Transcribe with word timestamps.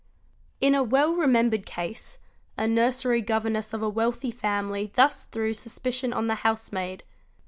In 0.59 0.73
a 0.73 0.81
well 0.81 1.13
remembered 1.13 1.63
case 1.67 2.17
a 2.57 2.67
nursery 2.67 3.21
governess 3.21 3.71
of 3.71 3.83
a 3.83 3.87
wealthy 3.87 4.31
family 4.31 4.91
thus 4.95 5.25
threw 5.25 5.53
suspicion 5.53 6.11
on 6.11 6.25
the 6.25 6.33
housemaid. 6.41 7.03